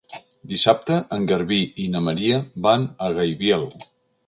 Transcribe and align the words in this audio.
Dissabte 0.53 0.97
en 1.17 1.27
Garbí 1.33 1.59
i 1.85 1.85
na 1.97 2.03
Maria 2.07 2.41
van 2.69 2.89
a 3.09 3.13
Gaibiel. 3.21 3.71